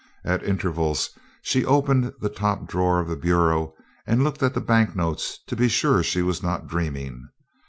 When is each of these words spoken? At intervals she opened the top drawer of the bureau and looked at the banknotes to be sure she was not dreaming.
At 0.25 0.41
intervals 0.43 1.11
she 1.43 1.63
opened 1.63 2.11
the 2.21 2.29
top 2.29 2.65
drawer 2.67 2.99
of 2.99 3.07
the 3.07 3.15
bureau 3.15 3.75
and 4.07 4.23
looked 4.23 4.41
at 4.41 4.55
the 4.55 4.59
banknotes 4.59 5.37
to 5.45 5.55
be 5.55 5.67
sure 5.67 6.01
she 6.01 6.23
was 6.23 6.41
not 6.41 6.65
dreaming. 6.67 7.29